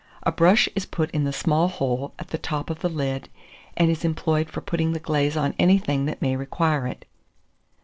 [0.23, 3.29] A brush is put in the small hole at the top of the lid,
[3.77, 7.05] and is employed for putting the glaze on anything that may require it.